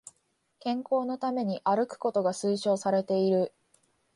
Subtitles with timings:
[0.59, 3.53] 健康のために歩くことが推奨されている